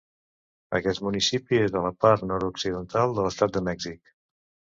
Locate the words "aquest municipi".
0.77-1.59